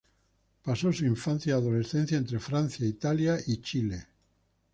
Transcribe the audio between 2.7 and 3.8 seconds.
Italia y